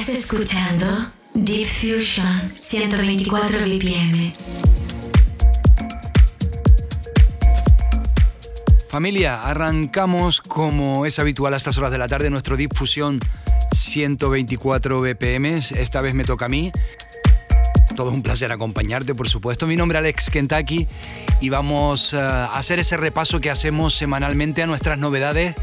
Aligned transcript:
Estás 0.00 0.16
escuchando 0.16 0.86
Deep 1.34 1.66
Fusion 1.66 2.50
124 2.58 3.58
BPM. 3.66 4.32
Familia, 8.88 9.42
arrancamos 9.42 10.40
como 10.40 11.04
es 11.04 11.18
habitual 11.18 11.52
a 11.52 11.58
estas 11.58 11.76
horas 11.76 11.90
de 11.90 11.98
la 11.98 12.08
tarde 12.08 12.30
nuestro 12.30 12.56
Deep 12.56 12.74
Fusion 12.74 13.20
124 13.76 15.02
BPM. 15.02 15.60
Esta 15.76 16.00
vez 16.00 16.14
me 16.14 16.24
toca 16.24 16.46
a 16.46 16.48
mí. 16.48 16.72
Todo 17.94 18.10
un 18.12 18.22
placer 18.22 18.50
acompañarte, 18.52 19.14
por 19.14 19.28
supuesto. 19.28 19.66
Mi 19.66 19.76
nombre 19.76 19.98
es 19.98 20.00
Alex 20.00 20.30
Kentucky 20.30 20.88
y 21.42 21.50
vamos 21.50 22.14
eh, 22.14 22.18
a 22.18 22.56
hacer 22.56 22.78
ese 22.78 22.96
repaso 22.96 23.38
que 23.40 23.50
hacemos 23.50 23.94
semanalmente 23.94 24.62
a 24.62 24.66
nuestras 24.66 24.98
novedades 24.98 25.54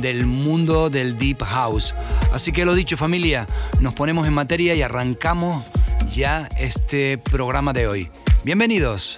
del 0.00 0.26
mundo 0.26 0.90
del 0.90 1.18
Deep 1.18 1.42
House. 1.42 1.94
Así 2.32 2.52
que 2.52 2.64
lo 2.64 2.74
dicho 2.74 2.96
familia, 2.96 3.46
nos 3.80 3.94
ponemos 3.94 4.26
en 4.26 4.32
materia 4.32 4.74
y 4.74 4.82
arrancamos 4.82 5.70
ya 6.10 6.48
este 6.58 7.18
programa 7.18 7.72
de 7.72 7.86
hoy. 7.86 8.10
Bienvenidos. 8.44 9.17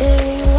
Yeah. 0.00 0.49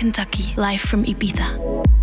Kentucky, 0.00 0.54
live 0.56 0.80
from 0.80 1.04
Ibiza. 1.04 1.99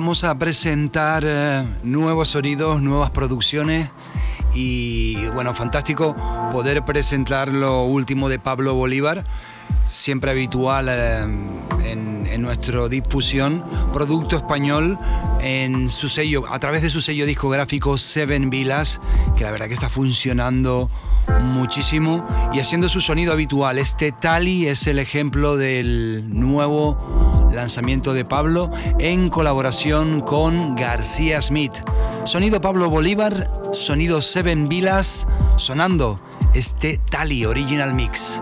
Empezamos 0.00 0.24
a 0.24 0.34
presentar 0.38 1.24
eh, 1.26 1.62
nuevos 1.82 2.30
sonidos, 2.30 2.80
nuevas 2.80 3.10
producciones 3.10 3.90
y 4.54 5.26
bueno, 5.34 5.52
fantástico 5.52 6.16
poder 6.50 6.86
presentar 6.86 7.48
lo 7.48 7.84
último 7.84 8.30
de 8.30 8.38
Pablo 8.38 8.74
Bolívar, 8.74 9.24
siempre 9.92 10.30
habitual 10.30 10.86
eh, 10.88 11.18
en, 11.84 12.26
en 12.26 12.40
nuestra 12.40 12.88
difusión, 12.88 13.62
producto 13.92 14.36
español 14.36 14.98
en 15.42 15.90
su 15.90 16.08
sello, 16.08 16.50
a 16.50 16.58
través 16.58 16.80
de 16.80 16.88
su 16.88 17.02
sello 17.02 17.26
discográfico 17.26 17.98
Seven 17.98 18.48
Vilas, 18.48 19.00
que 19.36 19.44
la 19.44 19.50
verdad 19.50 19.66
que 19.66 19.74
está 19.74 19.90
funcionando 19.90 20.88
muchísimo 21.42 22.26
y 22.54 22.60
haciendo 22.60 22.88
su 22.88 23.02
sonido 23.02 23.34
habitual. 23.34 23.76
Este 23.76 24.12
Tali 24.12 24.66
es 24.66 24.86
el 24.86 24.98
ejemplo 24.98 25.58
del 25.58 26.24
nuevo 26.26 27.19
lanzamiento 27.52 28.14
de 28.14 28.24
Pablo 28.24 28.70
en 28.98 29.28
colaboración 29.30 30.20
con 30.20 30.74
García 30.74 31.40
Smith. 31.42 31.72
Sonido 32.24 32.60
Pablo 32.60 32.90
Bolívar, 32.90 33.50
sonido 33.72 34.22
Seven 34.22 34.68
Vilas, 34.68 35.26
sonando 35.56 36.20
este 36.54 36.98
Tali 37.10 37.44
Original 37.44 37.94
Mix. 37.94 38.40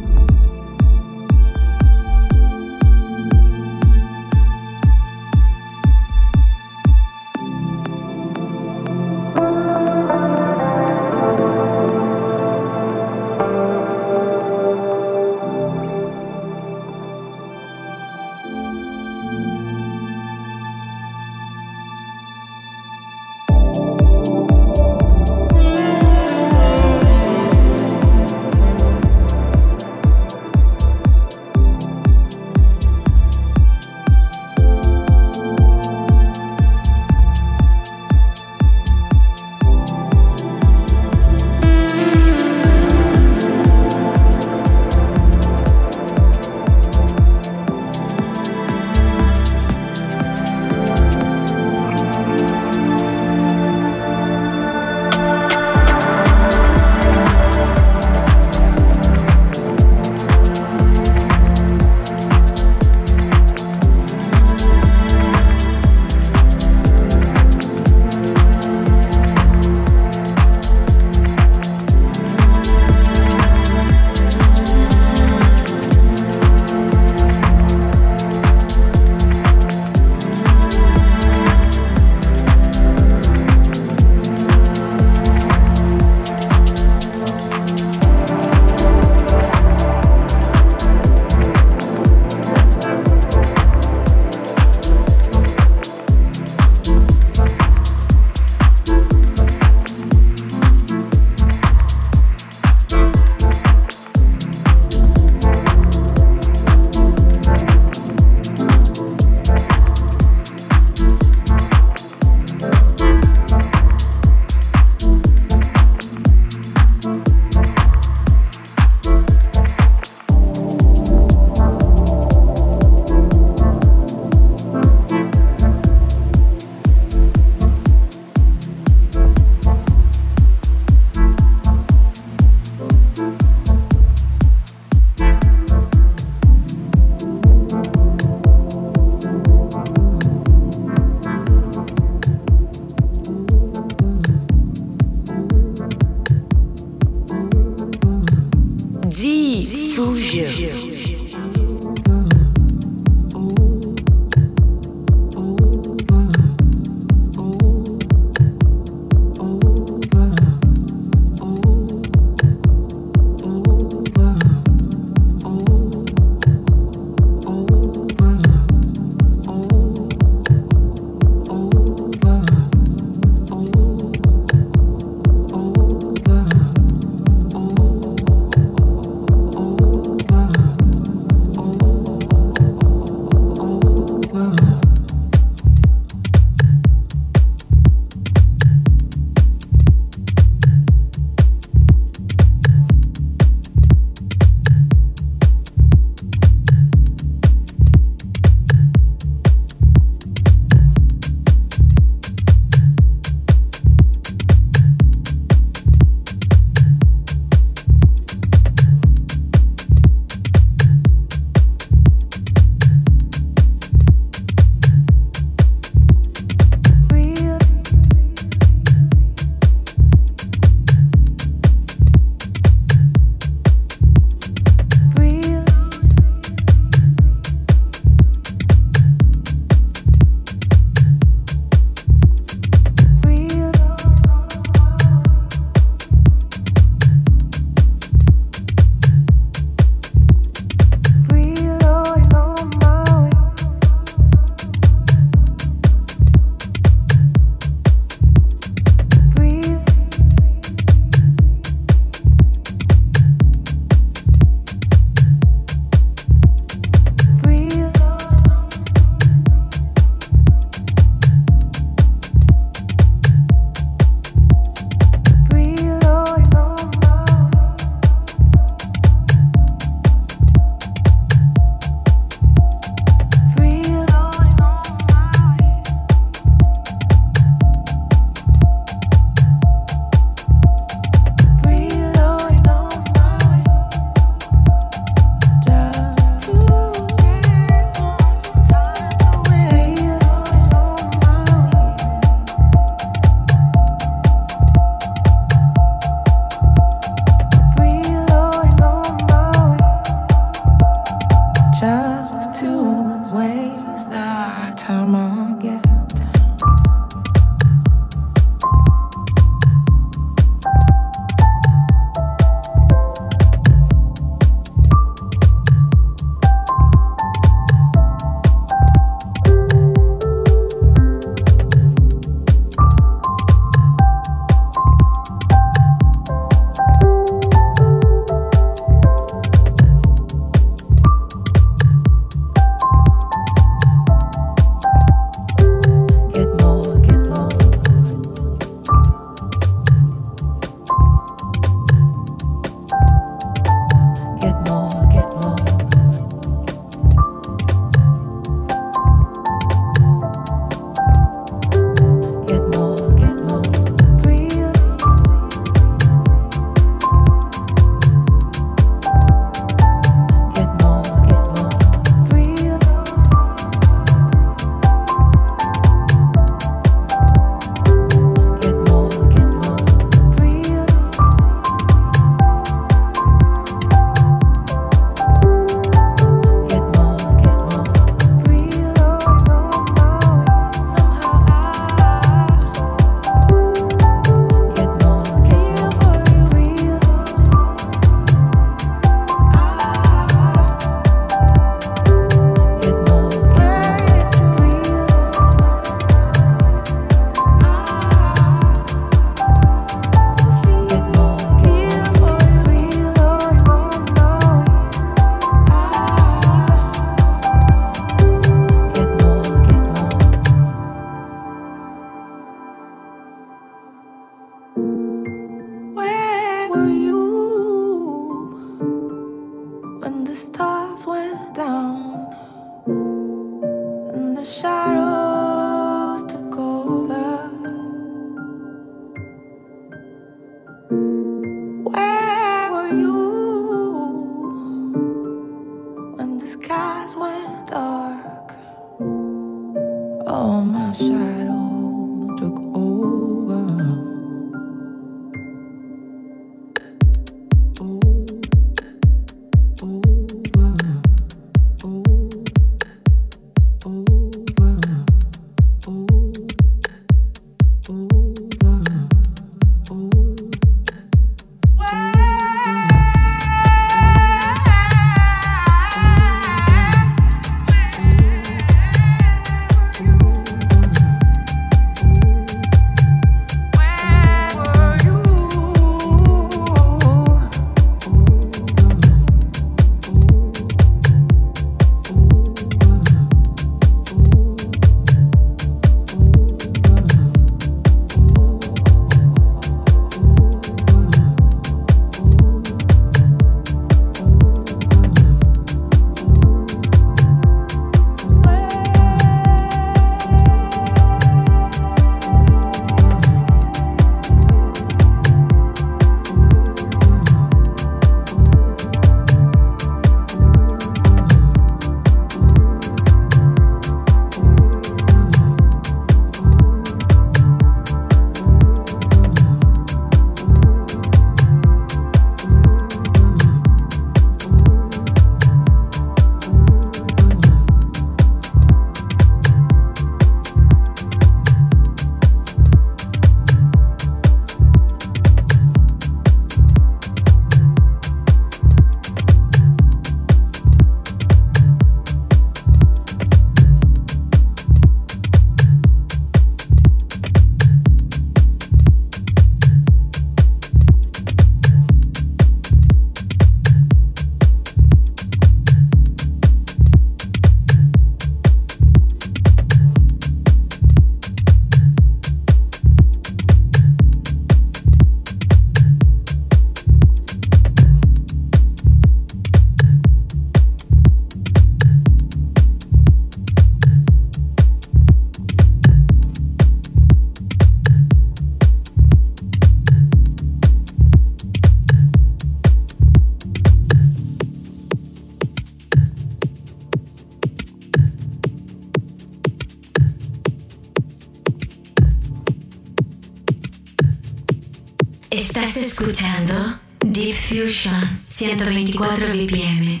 Escuchando 595.80 596.74
Deep 597.06 597.34
Fusion 597.34 598.22
124 598.26 599.28
BPM. 599.28 600.00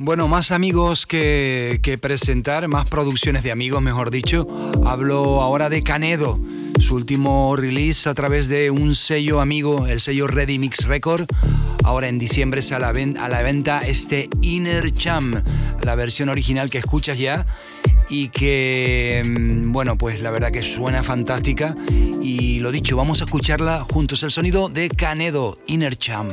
Bueno, 0.00 0.26
más 0.26 0.50
amigos 0.50 1.06
que, 1.06 1.78
que, 1.82 1.96
presentar, 1.96 2.66
más 2.66 2.88
producciones 2.88 3.44
de 3.44 3.52
amigos, 3.52 3.80
mejor 3.82 4.10
dicho. 4.10 4.46
Hablo 4.84 5.40
ahora 5.40 5.68
de 5.68 5.82
Canedo, 5.82 6.38
su 6.80 6.96
último 6.96 7.54
release 7.56 8.08
a 8.08 8.14
través 8.14 8.48
de 8.48 8.70
un 8.70 8.96
sello 8.96 9.40
amigo, 9.40 9.86
el 9.86 10.00
sello 10.00 10.26
Ready 10.26 10.58
Mix 10.58 10.86
Record. 10.86 11.28
Ahora 11.84 12.08
en 12.08 12.18
diciembre 12.18 12.62
sale 12.62 12.86
a 12.86 13.28
la, 13.28 13.42
venta 13.42 13.80
este 13.86 14.28
Inner 14.40 14.92
Cham, 14.92 15.42
la 15.84 15.94
versión 15.94 16.28
original 16.28 16.68
que 16.68 16.78
escuchas 16.78 17.16
ya 17.18 17.46
y 18.10 18.28
que, 18.28 19.22
mm, 19.24 19.72
bueno, 19.72 19.96
pues 19.96 20.20
la 20.20 20.30
verdad 20.30 20.50
que 20.52 20.62
suena 20.62 21.02
fantástica. 21.02 21.74
Y 22.20 22.58
lo 22.60 22.72
dicho, 22.72 22.96
vamos 22.96 23.22
a 23.22 23.24
escucharla 23.24 23.86
juntos, 23.88 24.22
el 24.22 24.30
sonido 24.30 24.68
de 24.68 24.88
Canedo, 24.88 25.58
Inner 25.66 25.96
Cham. 25.96 26.28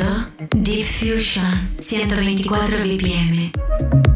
Escuchando 0.00 0.26
Deep 0.56 0.86
Fusion 0.86 1.70
124 1.78 2.82
BPM. 2.82 4.09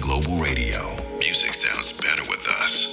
Global 0.00 0.40
Radio. 0.40 0.80
Music 1.18 1.52
sounds 1.54 1.92
better 1.92 2.22
with 2.28 2.46
us. 2.64 2.88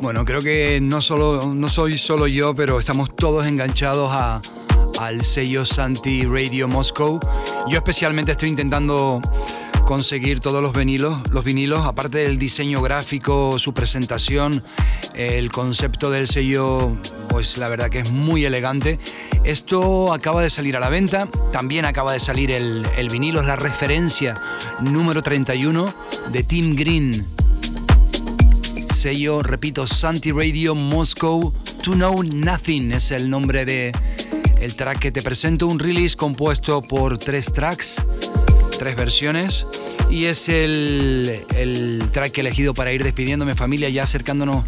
Bueno, 0.00 0.24
creo 0.24 0.40
que 0.40 0.80
no, 0.80 1.00
solo, 1.00 1.54
no 1.54 1.68
soy 1.68 1.96
solo 1.96 2.26
yo, 2.26 2.54
pero 2.54 2.80
estamos 2.80 3.14
todos 3.14 3.46
enganchados 3.46 4.10
a, 4.12 4.42
al 4.98 5.24
sello 5.24 5.64
Santi 5.64 6.24
Radio 6.24 6.66
Moscow. 6.66 7.20
Yo 7.68 7.76
especialmente 7.78 8.32
estoy 8.32 8.48
intentando 8.48 9.22
conseguir 9.90 10.40
todos 10.40 10.62
los 10.62 10.72
vinilos, 10.72 11.18
los 11.32 11.44
vinilos, 11.44 11.84
aparte 11.84 12.18
del 12.18 12.38
diseño 12.38 12.80
gráfico, 12.80 13.58
su 13.58 13.74
presentación, 13.74 14.62
el 15.14 15.50
concepto 15.50 16.10
del 16.10 16.28
sello, 16.28 16.96
pues 17.28 17.58
la 17.58 17.66
verdad 17.66 17.90
que 17.90 17.98
es 17.98 18.10
muy 18.12 18.44
elegante. 18.44 18.98
Esto 19.44 20.12
acaba 20.12 20.42
de 20.42 20.50
salir 20.50 20.76
a 20.76 20.80
la 20.80 20.88
venta, 20.88 21.28
también 21.52 21.84
acaba 21.84 22.12
de 22.12 22.20
salir 22.20 22.50
el, 22.50 22.86
el 22.96 23.08
vinilo, 23.08 23.40
es 23.40 23.46
la 23.46 23.56
referencia 23.56 24.40
número 24.80 25.22
31 25.22 25.92
de 26.30 26.42
Team 26.42 26.76
Green. 26.76 27.26
Sello, 28.94 29.42
repito, 29.42 29.86
Santi 29.86 30.30
Radio 30.30 30.74
Moscow, 30.74 31.54
To 31.82 31.92
Know 31.92 32.22
Nothing 32.22 32.92
es 32.92 33.10
el 33.10 33.30
nombre 33.30 33.64
de 33.64 33.92
el 34.60 34.74
track 34.74 34.98
que 34.98 35.10
te 35.10 35.22
presento, 35.22 35.66
un 35.66 35.78
release 35.78 36.16
compuesto 36.16 36.82
por 36.82 37.16
tres 37.16 37.50
tracks, 37.50 37.96
tres 38.78 38.94
versiones 38.94 39.64
y 40.10 40.26
es 40.26 40.48
el, 40.48 41.44
el 41.56 42.10
track 42.12 42.36
elegido 42.38 42.74
para 42.74 42.92
ir 42.92 43.02
despidiéndome 43.02 43.54
familia, 43.54 43.88
ya 43.88 44.02
acercándonos, 44.02 44.64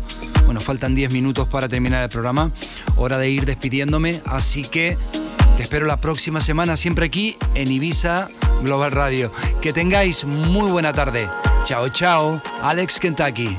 bueno, 0.53 0.67
faltan 0.67 0.95
10 0.95 1.15
minutos 1.15 1.49
para 1.49 1.67
terminar 1.67 2.03
el 2.03 2.11
programa, 2.11 2.51
hora 2.97 3.17
de 3.17 3.31
ir 3.31 3.47
despidiéndome, 3.47 4.21
así 4.27 4.61
que 4.61 4.99
te 5.57 5.63
espero 5.63 5.87
la 5.87 5.99
próxima 5.99 6.43
semana 6.43 6.77
siempre 6.77 7.07
aquí 7.07 7.39
en 7.55 7.73
Ibiza 7.73 8.29
Global 8.63 8.93
Radio. 8.93 9.33
Que 9.63 9.73
tengáis 9.73 10.25
muy 10.25 10.71
buena 10.71 10.93
tarde. 10.93 11.27
Chao, 11.65 11.89
chao. 11.89 12.43
Alex 12.61 13.01
Kentucky. 13.01 13.57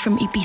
From 0.00 0.16
Ibiza. 0.18 0.39